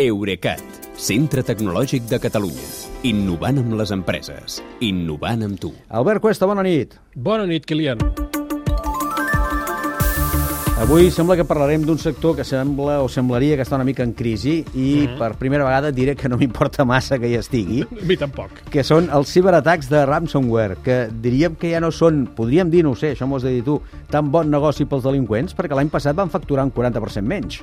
[0.00, 0.62] Eurecat,
[0.96, 2.64] centre tecnològic de Catalunya.
[3.04, 4.54] Innovant amb les empreses.
[4.80, 5.68] Innovant amb tu.
[5.92, 6.94] Albert Cuesta, bona nit.
[7.12, 8.00] Bona nit, Kilian.
[10.80, 14.16] Avui sembla que parlarem d'un sector que sembla o semblaria que està una mica en
[14.16, 18.08] crisi i mm per primera vegada diré que no m'importa massa que hi estigui, A
[18.08, 18.64] mi tampoc.
[18.72, 22.96] que són els ciberatacs de ransomware, que diríem que ja no són, podríem dir, no
[22.96, 23.76] ho sé, això m'ho has de dir tu,
[24.08, 27.60] tan bon negoci pels delinqüents, perquè l'any passat van facturar un 40% menys.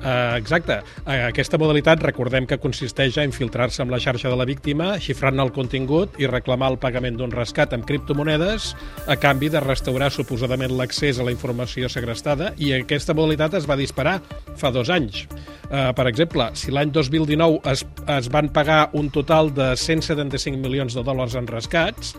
[0.00, 0.78] Uh, exacte.
[1.04, 5.44] Uh, aquesta modalitat, recordem que consisteix a infiltrar-se amb la xarxa de la víctima, xifrar-ne
[5.44, 8.70] el contingut i reclamar el pagament d'un rescat amb criptomonedes
[9.12, 13.76] a canvi de restaurar suposadament l'accés a la informació segrestada i aquesta modalitat es va
[13.76, 14.18] disparar
[14.56, 15.26] fa dos anys.
[15.68, 17.84] Uh, per exemple, si l'any 2019 es,
[18.16, 22.16] es van pagar un total de 175 milions de dòlars en rescats,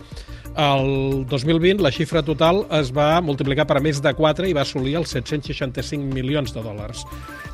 [0.57, 4.97] el 2020 la xifra total es va multiplicar per més de 4 i va assolir
[4.99, 7.05] els 765 milions de dòlars.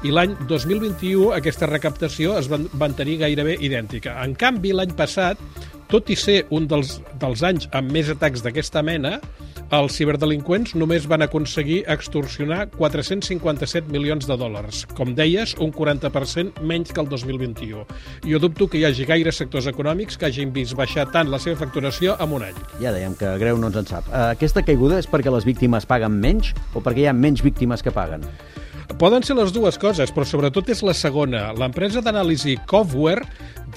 [0.04, 4.18] I l'any 2021 aquesta recaptació es va mantenir gairebé idèntica.
[4.24, 5.42] En canvi, l'any passat,
[5.92, 9.18] tot i ser un dels, dels anys amb més atacs d'aquesta mena,
[9.76, 14.86] els ciberdelinqüents només van aconseguir extorsionar 457 milions de dòlars.
[14.96, 17.84] Com deies, un 40% menys que el 2021.
[18.24, 21.60] Jo dubto que hi hagi gaire sectors econòmics que hagin vist baixar tant la seva
[21.60, 22.62] facturació en un any.
[22.80, 24.08] Ja dèiem que greu no ens en sap.
[24.08, 27.84] Uh, aquesta caiguda és perquè les víctimes paguen menys o perquè hi ha menys víctimes
[27.84, 28.24] que paguen?
[28.98, 31.52] Poden ser les dues coses, però sobretot és la segona.
[31.54, 33.28] L'empresa d'anàlisi Coveware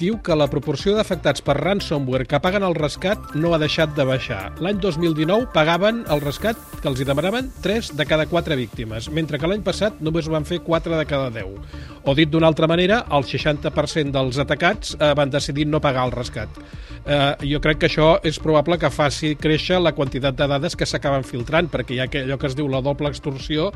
[0.01, 4.07] diu que la proporció d'afectats per ransomware que paguen el rescat no ha deixat de
[4.09, 4.41] baixar.
[4.65, 9.39] L'any 2019 pagaven el rescat que els hi demanaven 3 de cada 4 víctimes, mentre
[9.39, 11.81] que l'any passat només ho van fer 4 de cada 10.
[12.09, 16.17] O dit d'una altra manera, el 60% dels atacats eh, van decidir no pagar el
[16.17, 16.63] rescat.
[17.05, 20.89] Eh, jo crec que això és probable que faci créixer la quantitat de dades que
[20.89, 23.71] s'acaben filtrant, perquè hi ha allò que es diu la doble extorsió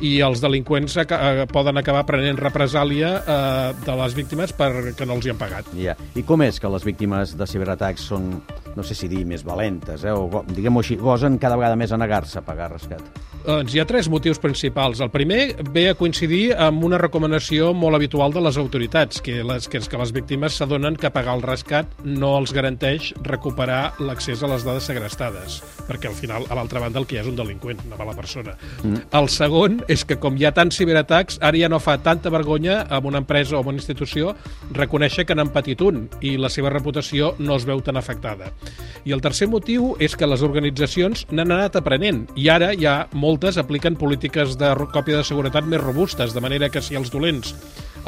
[0.00, 5.26] i els delinqüents eh, poden acabar prenent represàlia eh, de les víctimes perquè no els
[5.26, 5.65] hi han pagat.
[5.74, 5.96] Ja.
[6.14, 8.30] I com és que les víctimes de ciberatacs són,
[8.76, 10.12] no sé si dir, més valentes, eh?
[10.14, 13.25] o diguem-ho així, gosen cada vegada més a negar-se a pagar rescat?
[13.46, 14.98] Doncs hi ha tres motius principals.
[14.98, 19.68] El primer ve a coincidir amb una recomanació molt habitual de les autoritats, que, les,
[19.70, 24.42] que és que les víctimes s'adonen que pagar el rescat no els garanteix recuperar l'accés
[24.42, 27.28] a les dades segrestades, perquè al final, a l'altra banda, el que hi ha és
[27.30, 28.56] un delinqüent, una mala persona.
[28.82, 29.04] Mm.
[29.20, 32.80] El segon és que, com hi ha tants ciberatacs, ara ja no fa tanta vergonya
[32.98, 34.34] amb una empresa o amb una institució
[34.74, 38.50] reconèixer que n'han patit un i la seva reputació no es veu tan afectada.
[39.06, 42.98] I el tercer motiu és que les organitzacions n'han anat aprenent i ara ja
[43.36, 47.52] moltes apliquen polítiques de còpia de seguretat més robustes, de manera que si els dolents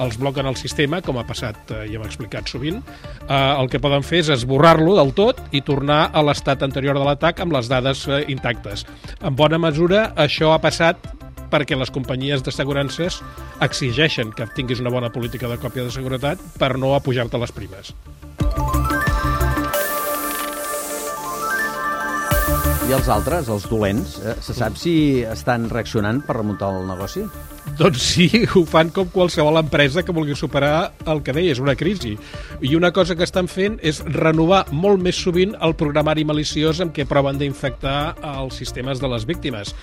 [0.00, 3.80] els bloquen el sistema, com ha passat, eh, ja hem explicat sovint, eh, el que
[3.82, 7.68] poden fer és esborrar-lo del tot i tornar a l'estat anterior de l'atac amb les
[7.68, 8.86] dades eh, intactes.
[9.20, 10.96] En bona mesura, això ha passat
[11.52, 13.20] perquè les companyies d'assegurances
[13.60, 17.92] exigeixen que tinguis una bona política de còpia de seguretat per no apujar-te les primes.
[22.88, 27.20] I els altres, els dolents, eh, se sap si estan reaccionant per remuntar el negoci?
[27.76, 32.14] Doncs sí, ho fan com qualsevol empresa que vulgui superar el que deies, una crisi.
[32.64, 36.94] I una cosa que estan fent és renovar molt més sovint el programari maliciós amb
[36.96, 39.74] què proven d'infectar els sistemes de les víctimes.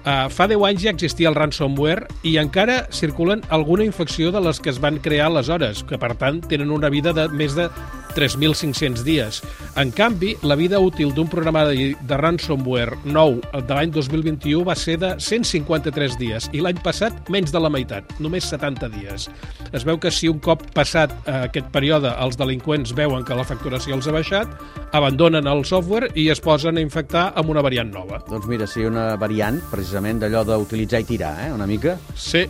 [0.00, 4.56] Uh, fa 10 anys ja existia el ransomware i encara circulen alguna infecció de les
[4.60, 7.68] que es van crear aleshores, que per tant tenen una vida de més de
[8.16, 9.40] 3.500 dies.
[9.80, 14.96] En canvi, la vida útil d'un programari de ransomware nou de l'any 2021 va ser
[15.02, 19.28] de 153 dies i l'any passat menys de la meitat, només 70 dies.
[19.74, 23.46] Es veu que si un cop passat eh, aquest període els delinqüents veuen que la
[23.46, 24.50] facturació els ha baixat,
[24.94, 28.22] abandonen el software i es posen a infectar amb una variant nova.
[28.30, 32.46] Doncs mira, sí, una variant, precisament, d'allò d'utilitzar i tirar, eh, una mica, Sí,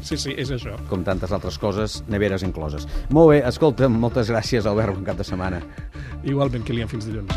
[0.00, 0.76] sí, sí, és això.
[0.90, 2.86] com tantes altres coses, neveres incloses.
[3.10, 5.62] Molt bé, escolta, moltes gràcies, Albert, bon cap de setmana.
[6.24, 7.32] Igualment, Kilian, fins dilluns.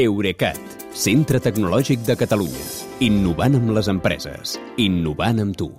[0.00, 0.60] Eurecat,
[0.94, 2.66] centre tecnològic de Catalunya.
[3.04, 4.58] Innovant amb les empreses.
[4.78, 5.72] Innovant amb tu.